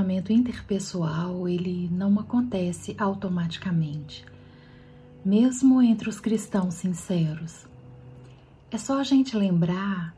relacionamento 0.00 0.32
interpessoal, 0.32 1.46
ele 1.48 1.88
não 1.92 2.18
acontece 2.18 2.94
automaticamente, 2.98 4.24
mesmo 5.24 5.82
entre 5.82 6.08
os 6.08 6.18
cristãos 6.18 6.74
sinceros. 6.74 7.66
É 8.70 8.78
só 8.78 8.98
a 8.98 9.02
gente 9.02 9.36
lembrar 9.36 10.14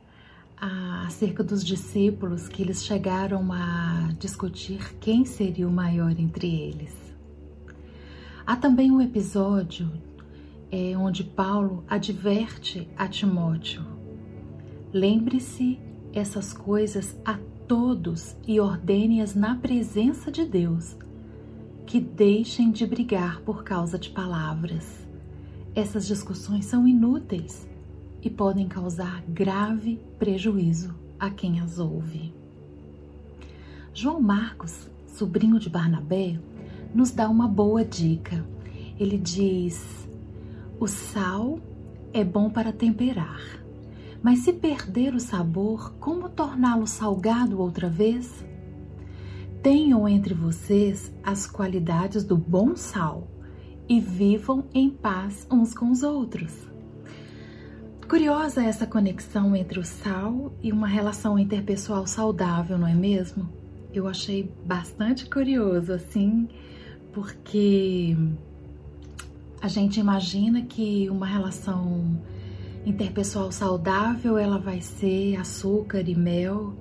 acerca 1.04 1.42
dos 1.42 1.64
discípulos 1.64 2.48
que 2.48 2.62
eles 2.62 2.84
chegaram 2.84 3.52
a 3.52 4.12
discutir 4.18 4.94
quem 5.00 5.24
seria 5.24 5.66
o 5.66 5.72
maior 5.72 6.12
entre 6.12 6.54
eles. 6.54 6.94
Há 8.46 8.54
também 8.54 8.93
um 8.93 9.00
episódio 9.00 9.90
é, 10.71 10.96
onde 10.96 11.24
Paulo 11.24 11.82
adverte 11.88 12.88
a 12.96 13.08
Timóteo: 13.08 13.82
lembre-se 14.93 15.80
essas 16.12 16.52
coisas 16.52 17.16
a 17.24 17.38
todos 17.72 18.36
e 18.46 18.61
ordene-as 18.61 19.35
na 19.35 19.57
presença 19.57 20.30
de 20.30 20.44
Deus, 20.44 20.94
que 21.86 21.99
deixem 21.99 22.71
de 22.71 22.86
brigar 22.86 23.40
por 23.40 23.64
causa 23.64 23.99
de 23.99 24.11
palavras. 24.11 25.08
Essas 25.75 26.07
discussões 26.07 26.66
são 26.66 26.86
inúteis 26.86 27.66
e 28.21 28.29
podem 28.29 28.68
causar 28.68 29.22
grave 29.27 29.99
prejuízo 30.18 30.94
a 31.18 31.30
quem 31.30 31.61
as 31.61 31.79
ouve. 31.79 32.34
João 33.94 34.20
Marcos, 34.20 34.91
sobrinho 35.06 35.58
de 35.58 35.70
Barnabé, 35.70 36.39
nos 36.94 37.11
dá 37.11 37.27
uma 37.27 37.48
boa 37.48 37.83
dica. 37.83 38.44
Ele 39.00 39.16
diz: 39.16 40.06
o 40.78 40.86
sal 40.86 41.58
é 42.12 42.22
bom 42.22 42.50
para 42.50 42.70
temperar, 42.70 43.61
mas 44.22 44.40
se 44.40 44.52
perder 44.52 45.14
o 45.14 45.20
sabor, 45.20 45.94
como 45.98 46.28
torná-lo 46.28 46.86
salgado 46.86 47.60
outra 47.60 47.88
vez? 47.88 48.44
Tenham 49.62 50.08
entre 50.08 50.32
vocês 50.32 51.12
as 51.22 51.46
qualidades 51.46 52.24
do 52.24 52.36
bom 52.36 52.76
sal 52.76 53.28
e 53.88 54.00
vivam 54.00 54.64
em 54.72 54.88
paz 54.88 55.46
uns 55.50 55.74
com 55.74 55.90
os 55.90 56.02
outros. 56.02 56.70
Curiosa 58.08 58.62
essa 58.62 58.86
conexão 58.86 59.56
entre 59.56 59.80
o 59.80 59.84
sal 59.84 60.52
e 60.62 60.70
uma 60.70 60.86
relação 60.86 61.38
interpessoal 61.38 62.06
saudável, 62.06 62.76
não 62.76 62.86
é 62.86 62.94
mesmo? 62.94 63.48
Eu 63.92 64.06
achei 64.06 64.52
bastante 64.64 65.26
curioso, 65.28 65.92
assim, 65.92 66.48
porque 67.12 68.16
a 69.60 69.68
gente 69.68 69.98
imagina 69.98 70.62
que 70.62 71.08
uma 71.08 71.26
relação 71.26 72.20
interpessoal 72.84 73.52
saudável 73.52 74.36
ela 74.36 74.58
vai 74.58 74.80
ser 74.80 75.36
açúcar 75.36 76.08
e 76.08 76.14
mel 76.14 76.75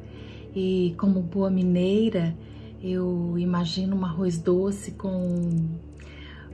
e 0.55 0.95
como 0.97 1.21
boa 1.21 1.49
mineira 1.49 2.35
eu 2.81 3.37
imagino 3.37 3.95
um 3.95 4.03
arroz 4.03 4.39
doce 4.39 4.91
com 4.91 5.67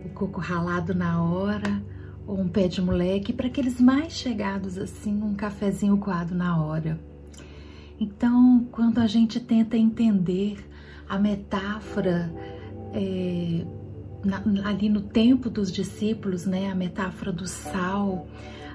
o 0.03 0.09
coco 0.09 0.41
ralado 0.41 0.93
na 0.93 1.23
hora 1.23 1.81
ou 2.27 2.41
um 2.41 2.49
pé 2.49 2.67
de 2.67 2.81
moleque, 2.81 3.31
para 3.31 3.47
aqueles 3.47 3.79
mais 3.79 4.13
chegados 4.13 4.77
assim, 4.77 5.23
um 5.23 5.33
cafezinho 5.33 5.97
coado 5.97 6.35
na 6.35 6.61
hora. 6.61 6.99
Então, 7.97 8.67
quando 8.69 8.99
a 8.99 9.07
gente 9.07 9.39
tenta 9.39 9.77
entender 9.77 10.57
a 11.07 11.17
metáfora 11.17 12.31
é, 12.93 13.65
na, 14.23 14.43
ali 14.69 14.89
no 14.89 15.01
tempo 15.01 15.49
dos 15.49 15.71
discípulos, 15.71 16.45
né, 16.45 16.69
a 16.69 16.75
metáfora 16.75 17.31
do 17.31 17.47
sal, 17.47 18.27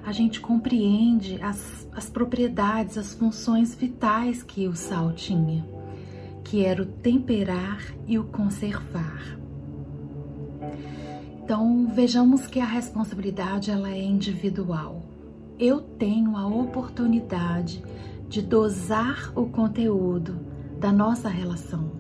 a 0.05 0.13
gente 0.13 0.41
compreende 0.41 1.41
as, 1.41 1.89
as 1.95 2.11
propriedades, 2.11 2.99
as 2.99 3.15
funções 3.15 3.75
vitais 3.75 4.43
que 4.43 4.67
o 4.67 4.75
sal 4.75 5.13
tinha, 5.13 5.65
que 6.43 6.65
era 6.65 6.83
o 6.83 6.87
temperar 6.87 7.95
e 8.07 8.19
o 8.19 8.25
conservar. 8.25 9.39
Então 11.45 11.87
vejamos 11.95 12.47
que 12.47 12.61
a 12.61 12.65
responsabilidade 12.65 13.71
ela 13.71 13.91
é 13.91 14.03
individual. 14.03 15.03
Eu 15.59 15.81
tenho 15.81 16.37
a 16.37 16.47
oportunidade 16.47 17.83
de 18.29 18.43
dosar 18.43 19.33
o 19.37 19.47
conteúdo 19.47 20.37
da 20.81 20.91
nossa 20.91 21.29
relação. 21.29 21.93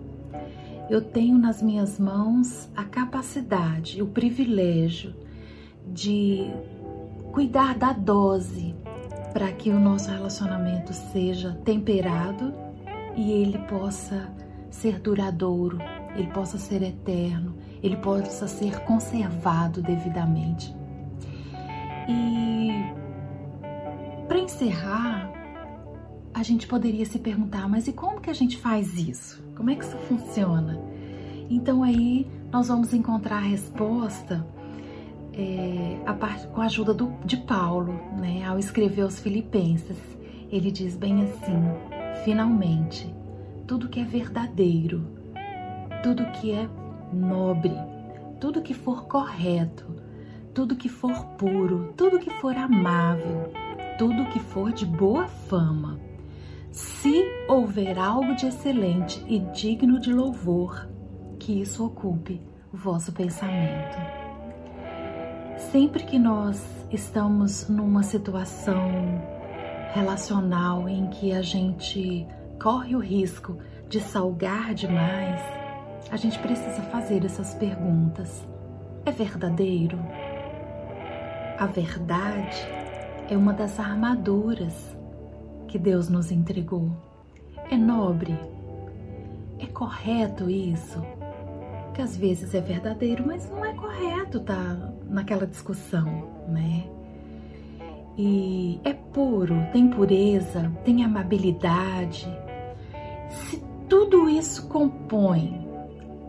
Eu 0.91 1.01
tenho 1.01 1.39
nas 1.39 1.63
minhas 1.63 1.99
mãos 1.99 2.69
a 2.75 2.85
capacidade, 2.85 4.03
o 4.03 4.07
privilégio 4.07 5.15
de 5.87 6.51
cuidar 7.33 7.79
da 7.79 7.95
dose 7.95 8.75
para 9.33 9.51
que 9.51 9.71
o 9.71 9.81
nosso 9.81 10.11
relacionamento 10.11 10.93
seja 10.93 11.59
temperado 11.65 12.53
e 13.17 13.33
ele 13.33 13.59
possa 13.61 14.31
ser 14.71 15.01
duradouro, 15.01 15.79
ele 16.15 16.29
possa 16.29 16.59
ser 16.59 16.83
eterno, 16.83 17.57
ele 17.83 17.97
possa 17.97 18.47
ser 18.47 18.81
conservado 18.81 19.81
devidamente. 19.81 20.77
E 22.07 22.71
para 24.29 24.39
encerrar, 24.39 25.33
a 26.35 26.43
gente 26.43 26.67
poderia 26.67 27.07
se 27.07 27.19
perguntar, 27.19 27.67
mas 27.67 27.89
e 27.89 27.95
como 27.95 28.21
que 28.21 28.29
a 28.29 28.35
gente 28.35 28.59
faz 28.59 28.99
isso? 28.99 29.43
Como 29.57 29.71
é 29.71 29.75
que 29.75 29.85
isso 29.85 29.97
funciona? 30.09 30.79
Então 31.49 31.83
aí 31.83 32.31
nós 32.53 32.69
vamos 32.69 32.93
encontrar 32.93 33.37
a 33.37 33.41
resposta 33.41 34.47
é, 35.35 35.99
a 36.05 36.13
part, 36.13 36.47
com 36.49 36.61
a 36.61 36.67
ajuda 36.67 36.93
do, 36.93 37.13
de 37.25 37.37
Paulo, 37.39 37.95
né? 38.19 38.45
Ao 38.45 38.59
escrever 38.59 39.03
aos 39.03 39.19
Filipenses, 39.19 39.99
ele 40.51 40.71
diz 40.71 40.97
bem 40.97 41.23
assim: 41.23 41.63
finalmente, 42.25 43.13
tudo 43.67 43.89
que 43.89 44.01
é 44.01 44.05
verdadeiro, 44.05 45.07
tudo 46.03 46.25
que 46.33 46.53
é 46.53 46.69
nobre, 47.13 47.75
tudo 48.41 48.63
que 48.63 48.75
for 48.75 49.07
correto, 49.07 49.87
tudo 50.53 50.77
que 50.77 50.89
for 50.89 51.25
puro, 51.39 51.93
tudo 51.97 52.19
que 52.19 52.31
for 52.41 52.57
amável, 52.57 53.51
tudo 53.99 54.27
que 54.27 54.41
for 54.41 54.73
de 54.73 54.85
boa 54.85 55.27
fama. 55.27 55.99
Se 56.71 57.25
houver 57.49 57.99
algo 57.99 58.35
de 58.35 58.47
excelente 58.47 59.23
e 59.29 59.39
digno 59.39 59.99
de 59.99 60.13
louvor, 60.13 60.89
que 61.39 61.61
isso 61.61 61.85
ocupe 61.85 62.41
o 62.73 62.77
vosso 62.77 63.13
pensamento. 63.13 64.22
Sempre 65.71 66.05
que 66.05 66.19
nós 66.19 66.63
estamos 66.91 67.69
numa 67.69 68.03
situação 68.03 69.23
relacional 69.95 70.89
em 70.89 71.07
que 71.07 71.33
a 71.33 71.41
gente 71.41 72.27
corre 72.61 72.95
o 72.95 72.99
risco 72.99 73.57
de 73.89 74.01
salgar 74.01 74.75
demais, 74.75 75.41
a 76.11 76.17
gente 76.17 76.39
precisa 76.39 76.83
fazer 76.83 77.25
essas 77.25 77.55
perguntas. 77.55 78.47
É 79.07 79.11
verdadeiro? 79.11 79.99
A 81.59 81.67
verdade 81.67 82.67
é 83.31 83.37
uma 83.37 83.53
das 83.53 83.79
armaduras 83.79 84.97
que 85.69 85.79
Deus 85.79 86.09
nos 86.09 86.31
entregou. 86.31 86.91
É 87.71 87.77
nobre? 87.77 88.39
É 89.59 89.67
correto 89.67 90.51
isso? 90.51 91.03
Que 91.95 92.01
às 92.01 92.17
vezes 92.17 92.55
é 92.55 92.61
verdadeiro, 92.61 93.25
mas 93.27 93.49
não 93.51 93.65
é 93.65 93.75
correto 93.75 94.41
tá 94.41 94.93
naquela 95.09 95.47
discussão, 95.47 96.29
né? 96.49 96.85
E 98.17 98.81
é 98.85 98.93
puro, 98.93 99.55
tem 99.73 99.89
pureza, 99.89 100.71
tem 100.85 101.05
amabilidade. 101.05 102.27
Se 103.31 103.63
tudo 103.89 104.29
isso 104.29 104.69
compõe 104.69 105.67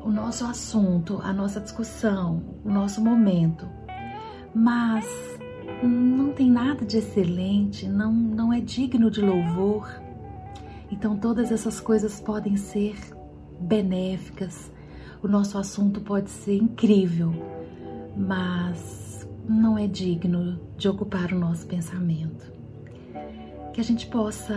o 0.04 0.10
nosso 0.10 0.46
assunto, 0.46 1.20
a 1.24 1.32
nossa 1.32 1.62
discussão, 1.62 2.44
o 2.64 2.70
nosso 2.70 3.02
momento, 3.02 3.68
mas 4.54 5.06
não 5.82 6.34
tem 6.34 6.50
nada 6.50 6.86
de 6.86 6.98
excelente, 6.98 7.88
não, 7.88 8.12
não 8.12 8.52
é 8.52 8.60
digno 8.60 9.10
de 9.10 9.22
louvor. 9.22 9.90
Então, 10.92 11.18
todas 11.18 11.52
essas 11.52 11.80
coisas 11.80 12.20
podem 12.20 12.56
ser 12.58 12.96
benéficas, 13.60 14.72
o 15.24 15.28
nosso 15.28 15.58
assunto 15.58 16.02
pode 16.02 16.30
ser 16.30 16.58
incrível, 16.58 17.34
mas 18.16 19.26
não 19.48 19.78
é 19.78 19.88
digno 19.88 20.60
de 20.78 20.90
ocupar 20.90 21.32
o 21.32 21.40
nosso 21.40 21.66
pensamento. 21.66 22.52
Que 23.74 23.80
a 23.80 23.84
gente 23.84 24.06
possa 24.08 24.54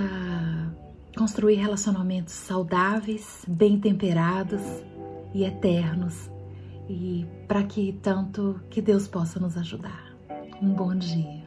construir 1.17 1.55
relacionamentos 1.55 2.35
saudáveis, 2.35 3.45
bem 3.47 3.79
temperados 3.79 4.61
e 5.33 5.45
eternos, 5.45 6.29
e 6.89 7.25
para 7.47 7.63
que 7.63 7.93
tanto 8.03 8.61
que 8.69 8.83
Deus 8.83 9.07
possa 9.07 9.39
nos 9.39 9.57
ajudar. 9.57 10.15
Um 10.61 10.75
bom 10.75 10.95
dia. 10.97 11.46